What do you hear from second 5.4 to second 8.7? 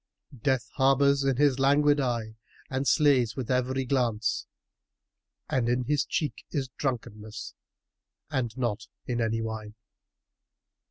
And in his cheek is drunkenness, and